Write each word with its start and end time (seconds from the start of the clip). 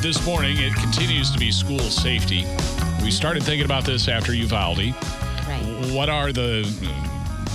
this 0.00 0.24
morning, 0.24 0.56
it 0.58 0.74
continues 0.74 1.30
to 1.32 1.38
be 1.38 1.50
school 1.50 1.80
safety. 1.80 2.44
We 3.02 3.10
started 3.10 3.42
thinking 3.42 3.64
about 3.64 3.84
this 3.84 4.06
after 4.08 4.32
Uvalde. 4.32 4.78
Right. 4.78 5.90
What 5.92 6.08
are 6.08 6.32
the 6.32 6.64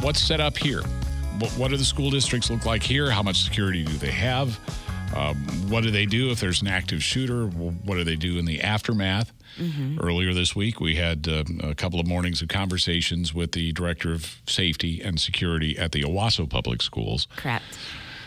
what's 0.00 0.20
set 0.20 0.40
up 0.40 0.56
here? 0.56 0.82
What, 1.38 1.50
what 1.52 1.70
do 1.70 1.76
the 1.76 1.84
school 1.84 2.10
districts 2.10 2.50
look 2.50 2.64
like 2.64 2.82
here? 2.82 3.10
How 3.10 3.22
much 3.22 3.44
security 3.44 3.84
do 3.84 3.92
they 3.92 4.10
have? 4.10 4.58
Um, 5.14 5.36
what 5.68 5.84
do 5.84 5.90
they 5.90 6.06
do 6.06 6.30
if 6.30 6.40
there's 6.40 6.60
an 6.62 6.68
active 6.68 7.02
shooter? 7.02 7.46
What 7.46 7.94
do 7.94 8.04
they 8.04 8.16
do 8.16 8.38
in 8.38 8.44
the 8.44 8.60
aftermath? 8.62 9.32
Earlier 10.00 10.34
this 10.34 10.56
week, 10.56 10.80
we 10.80 10.96
had 10.96 11.28
uh, 11.28 11.44
a 11.62 11.76
couple 11.76 12.00
of 12.00 12.08
mornings 12.08 12.42
of 12.42 12.48
conversations 12.48 13.32
with 13.32 13.52
the 13.52 13.70
director 13.70 14.12
of 14.12 14.40
safety 14.48 15.00
and 15.00 15.20
security 15.20 15.78
at 15.78 15.92
the 15.92 16.02
Owasso 16.02 16.50
Public 16.50 16.82
Schools. 16.82 17.28
Correct. 17.36 17.62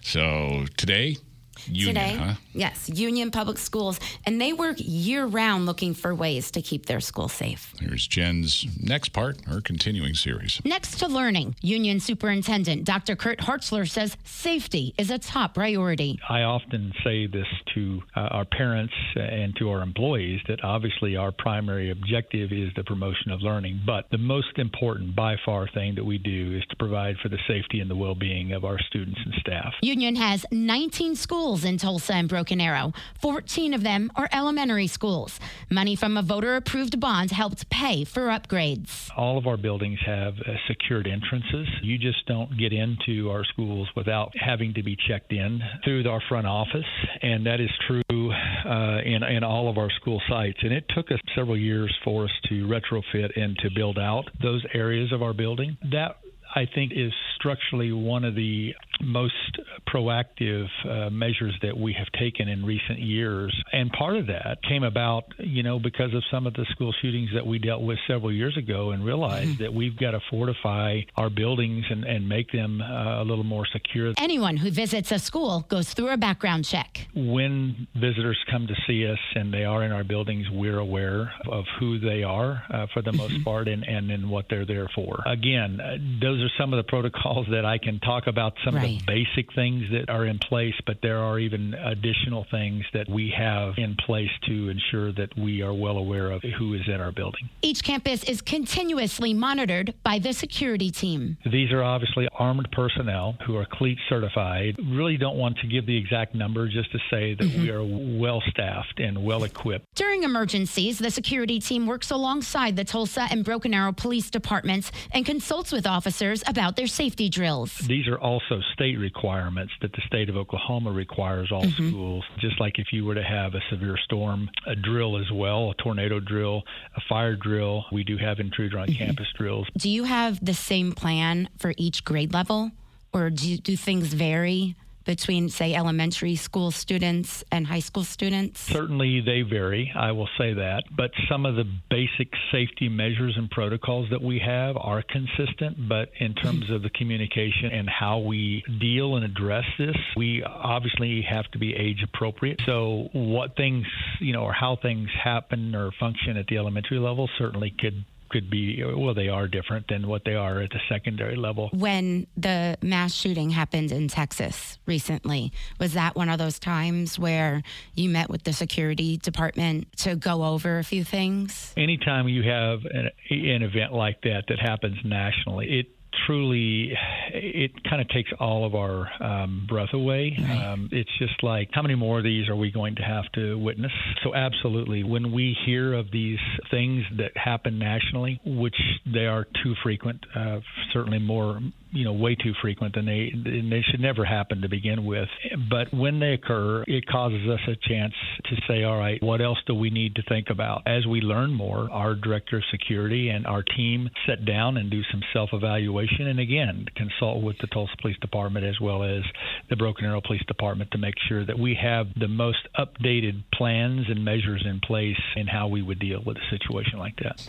So 0.00 0.66
today, 0.76 1.16
union, 1.66 1.94
Today, 1.94 2.16
huh? 2.16 2.34
yes, 2.52 2.88
Union 2.88 3.30
Public 3.30 3.58
Schools, 3.58 3.98
and 4.26 4.40
they 4.40 4.52
work 4.52 4.76
year 4.78 5.26
round 5.26 5.66
looking 5.66 5.94
for 5.94 6.14
ways 6.14 6.50
to 6.52 6.62
keep 6.62 6.86
their 6.86 7.00
school 7.00 7.28
safe. 7.28 7.74
Here's 7.80 8.06
Jen's 8.06 8.66
next 8.80 9.10
part, 9.10 9.44
her 9.46 9.60
continuing 9.60 10.14
series. 10.14 10.60
Next 10.64 10.98
to 10.98 11.08
learning, 11.08 11.56
Union 11.60 12.00
Superintendent 12.00 12.84
Dr. 12.84 13.16
Kirt 13.16 13.38
Hartzler 13.38 13.88
says 13.88 14.16
safety 14.24 14.94
is 14.98 15.10
a 15.10 15.18
top 15.18 15.54
priority. 15.54 16.18
I 16.28 16.42
often 16.42 16.92
say 17.04 17.26
this 17.26 17.46
to 17.74 18.02
uh, 18.16 18.20
our 18.20 18.44
parents 18.44 18.94
and 19.16 19.54
to 19.56 19.70
our 19.70 19.82
employees 19.82 20.40
that 20.48 20.62
obviously 20.64 21.16
our 21.16 21.32
primary 21.32 21.90
objective 21.90 22.52
is 22.52 22.70
the 22.76 22.84
promotion 22.84 23.30
of 23.30 23.40
learning, 23.40 23.80
but 23.86 24.06
the 24.10 24.18
most 24.18 24.58
important 24.58 25.16
by 25.16 25.36
far 25.44 25.68
thing 25.68 25.94
that 25.94 26.04
we 26.04 26.18
do 26.18 26.56
is 26.56 26.64
to 26.70 26.76
provide 26.76 27.16
for 27.22 27.28
the 27.28 27.38
safety 27.46 27.80
and 27.80 27.90
the 27.90 27.96
well 27.96 28.14
being 28.14 28.52
of 28.52 28.64
our 28.64 28.78
students 28.78 29.18
and 29.24 29.34
staff. 29.40 29.72
Union 29.82 30.14
has 30.16 30.44
19 30.50 31.16
schools 31.16 31.47
in 31.48 31.78
Tulsa 31.78 32.12
and 32.14 32.28
Broken 32.28 32.60
Arrow. 32.60 32.92
14 33.20 33.72
of 33.72 33.82
them 33.82 34.10
are 34.16 34.28
elementary 34.32 34.86
schools. 34.86 35.40
Money 35.70 35.96
from 35.96 36.16
a 36.16 36.22
voter 36.22 36.56
approved 36.56 37.00
bond 37.00 37.30
helped 37.30 37.70
pay 37.70 38.04
for 38.04 38.28
upgrades. 38.28 39.10
All 39.16 39.38
of 39.38 39.46
our 39.46 39.56
buildings 39.56 39.98
have 40.04 40.34
uh, 40.34 40.52
secured 40.66 41.06
entrances. 41.06 41.66
You 41.82 41.96
just 41.96 42.26
don't 42.26 42.58
get 42.58 42.72
into 42.72 43.30
our 43.30 43.44
schools 43.44 43.88
without 43.96 44.32
having 44.38 44.74
to 44.74 44.82
be 44.82 44.96
checked 45.08 45.32
in 45.32 45.60
through 45.84 46.08
our 46.08 46.20
front 46.28 46.46
office, 46.46 46.84
and 47.22 47.46
that 47.46 47.60
is 47.60 47.70
true 47.86 48.30
uh, 48.30 49.00
in 49.04 49.22
in 49.22 49.42
all 49.42 49.70
of 49.70 49.78
our 49.78 49.90
school 49.90 50.20
sites. 50.28 50.58
And 50.62 50.72
it 50.72 50.84
took 50.94 51.10
us 51.10 51.18
several 51.34 51.56
years 51.56 51.94
for 52.04 52.24
us 52.24 52.30
to 52.48 52.66
retrofit 52.66 53.40
and 53.40 53.56
to 53.58 53.70
build 53.74 53.98
out 53.98 54.24
those 54.42 54.64
areas 54.74 55.12
of 55.12 55.22
our 55.22 55.32
building. 55.32 55.76
That 55.90 56.16
I 56.54 56.66
think 56.74 56.92
is 56.94 57.12
structurally 57.36 57.92
one 57.92 58.24
of 58.24 58.34
the 58.34 58.74
most 59.00 59.60
proactive 59.92 60.66
uh, 60.84 61.10
measures 61.10 61.54
that 61.62 61.76
we 61.76 61.92
have 61.94 62.06
taken 62.18 62.48
in 62.48 62.64
recent 62.64 62.98
years. 62.98 63.54
And 63.72 63.90
part 63.90 64.16
of 64.16 64.26
that 64.26 64.58
came 64.68 64.82
about, 64.82 65.24
you 65.38 65.62
know, 65.62 65.78
because 65.78 66.14
of 66.14 66.22
some 66.30 66.46
of 66.46 66.54
the 66.54 66.66
school 66.70 66.92
shootings 67.00 67.30
that 67.34 67.46
we 67.46 67.58
dealt 67.58 67.82
with 67.82 67.98
several 68.06 68.32
years 68.32 68.56
ago 68.56 68.90
and 68.90 69.04
realized 69.04 69.58
that 69.58 69.72
we've 69.72 69.96
got 69.96 70.12
to 70.12 70.20
fortify 70.30 71.00
our 71.16 71.30
buildings 71.30 71.84
and, 71.90 72.04
and 72.04 72.28
make 72.28 72.50
them 72.52 72.80
uh, 72.80 73.22
a 73.22 73.24
little 73.24 73.44
more 73.44 73.66
secure. 73.72 74.12
Anyone 74.18 74.56
who 74.56 74.70
visits 74.70 75.12
a 75.12 75.18
school 75.18 75.64
goes 75.68 75.92
through 75.94 76.10
a 76.10 76.16
background 76.16 76.64
check. 76.64 77.06
When 77.14 77.88
visitors 77.94 78.38
come 78.50 78.66
to 78.66 78.74
see 78.86 79.06
us 79.06 79.18
and 79.34 79.52
they 79.52 79.64
are 79.64 79.82
in 79.82 79.92
our 79.92 80.04
buildings, 80.04 80.46
we're 80.50 80.78
aware 80.78 81.32
of 81.46 81.64
who 81.78 81.98
they 81.98 82.22
are 82.22 82.62
uh, 82.70 82.86
for 82.92 83.02
the 83.02 83.12
most 83.12 83.44
part 83.44 83.68
and, 83.68 83.84
and 83.84 84.10
then 84.10 84.28
what 84.28 84.46
they're 84.50 84.66
there 84.66 84.88
for. 84.94 85.22
Again, 85.26 85.80
uh, 85.80 85.96
those 86.20 86.40
are 86.42 86.50
some 86.58 86.72
of 86.72 86.76
the 86.78 86.88
protocols 86.88 87.46
that 87.50 87.64
I 87.64 87.78
can 87.78 88.00
talk 88.00 88.26
about, 88.26 88.54
some 88.64 88.76
of 88.76 88.82
the 88.82 89.00
basic 89.06 89.52
things 89.54 89.77
that 89.90 90.10
are 90.10 90.24
in 90.24 90.38
place, 90.38 90.74
but 90.86 90.98
there 91.02 91.18
are 91.18 91.38
even 91.38 91.74
additional 91.74 92.46
things 92.50 92.84
that 92.92 93.08
we 93.08 93.32
have 93.36 93.74
in 93.76 93.96
place 93.96 94.30
to 94.46 94.68
ensure 94.68 95.12
that 95.12 95.36
we 95.36 95.62
are 95.62 95.74
well 95.74 95.96
aware 95.96 96.30
of 96.30 96.42
who 96.58 96.74
is 96.74 96.88
at 96.92 97.00
our 97.00 97.12
building. 97.12 97.48
Each 97.62 97.82
campus 97.82 98.24
is 98.24 98.40
continuously 98.40 99.34
monitored 99.34 99.94
by 100.02 100.18
the 100.18 100.32
security 100.32 100.90
team. 100.90 101.36
These 101.44 101.72
are 101.72 101.82
obviously 101.82 102.28
armed 102.38 102.68
personnel 102.72 103.36
who 103.46 103.56
are 103.56 103.66
CLEAT 103.66 103.98
certified. 104.08 104.76
Really 104.78 105.16
don't 105.16 105.36
want 105.36 105.58
to 105.58 105.66
give 105.66 105.86
the 105.86 105.96
exact 105.96 106.34
number, 106.34 106.68
just 106.68 106.92
to 106.92 106.98
say 107.10 107.34
that 107.34 107.44
mm-hmm. 107.44 107.62
we 107.62 107.70
are 107.70 108.18
well 108.18 108.42
staffed 108.48 109.00
and 109.00 109.24
well 109.24 109.44
equipped. 109.44 109.86
During 109.94 110.22
emergencies, 110.22 110.98
the 110.98 111.10
security 111.10 111.60
team 111.60 111.86
works 111.86 112.10
alongside 112.10 112.76
the 112.76 112.84
Tulsa 112.84 113.26
and 113.30 113.44
Broken 113.44 113.74
Arrow 113.74 113.92
police 113.92 114.30
departments 114.30 114.90
and 115.12 115.24
consults 115.24 115.72
with 115.72 115.86
officers 115.86 116.42
about 116.46 116.76
their 116.76 116.86
safety 116.86 117.28
drills. 117.28 117.78
These 117.78 118.08
are 118.08 118.18
also 118.18 118.60
state 118.72 118.98
requirements 118.98 119.67
that 119.80 119.92
the 119.92 120.02
state 120.06 120.28
of 120.28 120.36
Oklahoma 120.36 120.90
requires 120.92 121.50
all 121.52 121.62
mm-hmm. 121.62 121.88
schools. 121.88 122.24
Just 122.40 122.60
like 122.60 122.78
if 122.78 122.86
you 122.92 123.04
were 123.04 123.14
to 123.14 123.22
have 123.22 123.54
a 123.54 123.60
severe 123.70 123.96
storm, 124.04 124.50
a 124.66 124.74
drill 124.76 125.18
as 125.18 125.30
well, 125.32 125.70
a 125.70 125.82
tornado 125.82 126.20
drill, 126.20 126.62
a 126.96 127.00
fire 127.08 127.36
drill. 127.36 127.84
We 127.92 128.04
do 128.04 128.16
have 128.16 128.40
intruder 128.40 128.78
on 128.78 128.88
mm-hmm. 128.88 129.04
campus 129.04 129.26
drills. 129.36 129.66
Do 129.76 129.88
you 129.88 130.04
have 130.04 130.44
the 130.44 130.54
same 130.54 130.92
plan 130.92 131.48
for 131.58 131.72
each 131.76 132.04
grade 132.04 132.32
level, 132.32 132.72
or 133.12 133.30
do, 133.30 133.56
do 133.58 133.76
things 133.76 134.14
vary 134.14 134.76
between, 135.08 135.48
say, 135.48 135.74
elementary 135.74 136.36
school 136.36 136.70
students 136.70 137.42
and 137.50 137.66
high 137.66 137.80
school 137.80 138.04
students? 138.04 138.60
Certainly, 138.60 139.22
they 139.22 139.40
vary, 139.40 139.90
I 139.96 140.12
will 140.12 140.28
say 140.36 140.52
that. 140.52 140.82
But 140.94 141.12
some 141.30 141.46
of 141.46 141.56
the 141.56 141.64
basic 141.88 142.28
safety 142.52 142.90
measures 142.90 143.34
and 143.38 143.50
protocols 143.50 144.10
that 144.10 144.20
we 144.20 144.38
have 144.40 144.76
are 144.76 145.02
consistent. 145.02 145.88
But 145.88 146.10
in 146.20 146.34
terms 146.34 146.68
of 146.68 146.82
the 146.82 146.90
communication 146.90 147.70
and 147.72 147.88
how 147.88 148.18
we 148.18 148.62
deal 148.78 149.16
and 149.16 149.24
address 149.24 149.64
this, 149.78 149.96
we 150.14 150.42
obviously 150.44 151.22
have 151.22 151.50
to 151.52 151.58
be 151.58 151.74
age 151.74 152.02
appropriate. 152.04 152.60
So, 152.66 153.08
what 153.14 153.56
things, 153.56 153.86
you 154.20 154.34
know, 154.34 154.42
or 154.42 154.52
how 154.52 154.76
things 154.76 155.08
happen 155.24 155.74
or 155.74 155.90
function 155.98 156.36
at 156.36 156.48
the 156.48 156.58
elementary 156.58 156.98
level 156.98 157.30
certainly 157.38 157.74
could. 157.80 158.04
Could 158.30 158.50
be 158.50 158.82
well, 158.84 159.14
they 159.14 159.28
are 159.28 159.48
different 159.48 159.88
than 159.88 160.06
what 160.06 160.24
they 160.24 160.34
are 160.34 160.60
at 160.60 160.70
the 160.70 160.80
secondary 160.88 161.36
level. 161.36 161.70
When 161.72 162.26
the 162.36 162.76
mass 162.82 163.14
shooting 163.14 163.50
happened 163.50 163.92
in 163.92 164.08
Texas 164.08 164.78
recently, 164.86 165.52
was 165.78 165.94
that 165.94 166.14
one 166.14 166.28
of 166.28 166.38
those 166.38 166.58
times 166.58 167.18
where 167.18 167.62
you 167.94 168.08
met 168.08 168.28
with 168.28 168.44
the 168.44 168.52
security 168.52 169.16
department 169.16 169.96
to 169.98 170.16
go 170.16 170.44
over 170.44 170.78
a 170.78 170.84
few 170.84 171.04
things? 171.04 171.72
anytime 171.76 172.28
you 172.28 172.42
have 172.42 172.84
an, 172.84 173.10
an 173.30 173.62
event 173.62 173.92
like 173.92 174.20
that 174.22 174.44
that 174.48 174.58
happens 174.58 174.98
nationally, 175.04 175.80
it 175.80 175.86
truly 176.26 176.92
it 177.32 177.72
kind 177.88 178.00
of 178.00 178.08
takes 178.08 178.30
all 178.38 178.64
of 178.64 178.74
our 178.74 179.08
um, 179.22 179.66
breath 179.68 179.92
away. 179.92 180.36
Um, 180.38 180.88
it's 180.92 181.10
just 181.18 181.42
like 181.42 181.68
how 181.72 181.82
many 181.82 181.94
more 181.94 182.18
of 182.18 182.24
these 182.24 182.48
are 182.48 182.56
we 182.56 182.70
going 182.70 182.96
to 182.96 183.02
have 183.02 183.30
to 183.34 183.58
witness? 183.58 183.92
So 184.24 184.34
absolutely, 184.34 185.04
when 185.04 185.32
we 185.32 185.56
hear 185.66 185.94
of 185.94 186.10
these 186.10 186.38
things 186.70 187.04
that 187.16 187.36
happen 187.36 187.78
nationally, 187.78 188.40
which 188.44 188.76
they 189.12 189.26
are 189.26 189.44
too 189.62 189.74
frequent, 189.82 190.24
uh, 190.34 190.60
certainly 190.92 191.18
more 191.18 191.60
you 191.90 192.04
know 192.04 192.12
way 192.12 192.34
too 192.34 192.52
frequent 192.60 192.94
than 192.94 193.06
they 193.06 193.30
and 193.32 193.72
they 193.72 193.82
should 193.90 194.00
never 194.00 194.24
happen 194.24 194.62
to 194.62 194.68
begin 194.68 195.04
with. 195.04 195.28
But 195.70 195.92
when 195.92 196.20
they 196.20 196.32
occur, 196.32 196.84
it 196.86 197.06
causes 197.06 197.48
us 197.48 197.60
a 197.66 197.88
chance 197.88 198.14
to 198.44 198.56
say, 198.66 198.84
all 198.84 198.98
right, 198.98 199.22
what 199.22 199.40
else 199.40 199.58
do 199.66 199.74
we 199.74 199.90
need 199.90 200.16
to 200.16 200.22
think 200.28 200.48
about? 200.50 200.82
As 200.86 201.06
we 201.06 201.20
learn 201.20 201.52
more, 201.52 201.88
our 201.90 202.14
director 202.14 202.58
of 202.58 202.64
security 202.70 203.28
and 203.30 203.46
our 203.46 203.62
team 203.62 204.10
sit 204.26 204.44
down 204.44 204.76
and 204.76 204.90
do 204.90 205.02
some 205.10 205.22
self-evaluation, 205.32 205.97
and 206.00 206.38
again 206.38 206.86
consult 206.94 207.42
with 207.42 207.56
the 207.58 207.66
Tulsa 207.68 207.92
Police 208.00 208.18
Department 208.20 208.64
as 208.64 208.80
well 208.80 209.02
as 209.02 209.22
the 209.68 209.76
Broken 209.76 210.04
Arrow 210.04 210.20
Police 210.20 210.44
Department 210.46 210.90
to 210.92 210.98
make 210.98 211.14
sure 211.28 211.44
that 211.44 211.58
we 211.58 211.74
have 211.74 212.06
the 212.18 212.28
most 212.28 212.68
updated 212.78 213.42
plans 213.52 214.06
and 214.08 214.24
measures 214.24 214.64
in 214.64 214.80
place 214.80 215.18
in 215.36 215.46
how 215.46 215.68
we 215.68 215.82
would 215.82 215.98
deal 215.98 216.22
with 216.24 216.36
a 216.36 216.50
situation 216.50 216.98
like 216.98 217.16
that. 217.16 217.40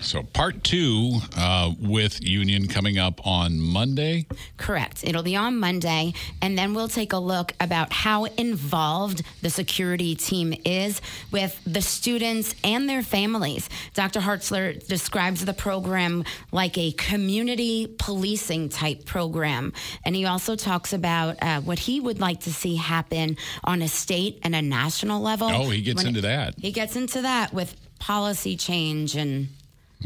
So, 0.00 0.22
part 0.22 0.64
two 0.64 1.20
uh, 1.36 1.72
with 1.80 2.26
Union 2.26 2.66
coming 2.66 2.98
up 2.98 3.26
on 3.26 3.60
Monday. 3.60 4.26
Correct. 4.56 5.04
It'll 5.04 5.22
be 5.22 5.36
on 5.36 5.58
Monday, 5.58 6.14
and 6.40 6.56
then 6.56 6.74
we'll 6.74 6.88
take 6.88 7.12
a 7.12 7.18
look 7.18 7.52
about 7.60 7.92
how 7.92 8.24
involved 8.24 9.22
the 9.42 9.50
security 9.50 10.14
team 10.14 10.54
is 10.64 11.00
with 11.30 11.60
the 11.66 11.82
students 11.82 12.54
and 12.64 12.88
their 12.88 13.02
families. 13.02 13.68
Dr. 13.94 14.20
Hartzler 14.20 14.86
describes 14.86 15.44
the 15.44 15.52
program 15.52 16.24
like 16.52 16.78
a 16.78 16.92
community 16.92 17.86
policing 17.98 18.68
type 18.68 19.04
program, 19.04 19.72
and 20.04 20.14
he 20.16 20.24
also 20.24 20.56
talks 20.56 20.92
about 20.92 21.36
uh, 21.42 21.60
what 21.60 21.78
he 21.78 22.00
would 22.00 22.20
like 22.20 22.40
to 22.40 22.52
see 22.52 22.76
happen 22.76 23.36
on 23.64 23.82
a 23.82 23.88
state 23.88 24.38
and 24.42 24.54
a 24.54 24.62
national 24.62 25.20
level. 25.20 25.48
Oh, 25.48 25.70
he 25.70 25.82
gets 25.82 25.98
When- 25.98 26.08
into 26.08 26.20
that. 26.22 26.54
He 26.58 26.72
gets 26.72 26.96
into 26.96 27.22
that 27.22 27.52
with 27.52 27.74
policy 27.98 28.56
change 28.56 29.16
and, 29.16 29.48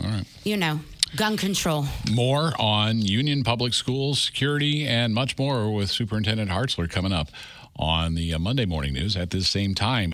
All 0.02 0.10
right. 0.10 0.24
you 0.44 0.56
know, 0.56 0.80
gun 1.16 1.36
control. 1.36 1.86
More 2.10 2.52
on 2.58 3.00
Union 3.02 3.44
Public 3.44 3.74
Schools, 3.74 4.20
security, 4.20 4.86
and 4.86 5.14
much 5.14 5.38
more 5.38 5.72
with 5.72 5.90
Superintendent 5.90 6.50
Hartzler 6.50 6.90
coming 6.90 7.12
up 7.12 7.28
on 7.76 8.14
the 8.14 8.34
uh, 8.34 8.38
Monday 8.38 8.64
morning 8.66 8.92
news 8.94 9.16
at 9.16 9.30
this 9.30 9.48
same 9.48 9.74
time. 9.74 10.12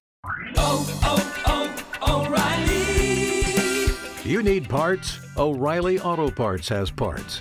Oh, 0.56 1.00
oh, 1.04 1.84
oh, 2.02 2.26
O'Reilly. 2.26 4.30
You 4.30 4.42
need 4.42 4.68
parts? 4.68 5.18
O'Reilly 5.36 5.98
Auto 6.00 6.30
Parts 6.30 6.68
has 6.68 6.90
parts. 6.90 7.40